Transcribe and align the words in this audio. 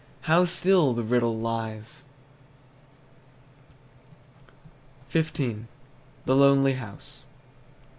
How 0.21 0.45
still 0.45 0.93
the 0.93 1.03
riddle 1.03 1.37
lies! 1.37 2.01
XV. 5.11 5.31
THE 6.25 6.35
LONELY 6.35 6.73
HOUSE. 6.73 7.21